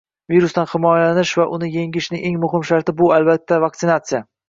Virusdan 0.31 0.69
himoyalanish 0.71 1.35
va 1.41 1.45
uni 1.59 1.71
yengishning 1.77 2.25
eng 2.33 2.43
muhim 2.47 2.67
sharti– 2.73 2.99
bu 3.05 3.15
albatta 3.19 3.65
vaksinatsiya. 3.69 4.29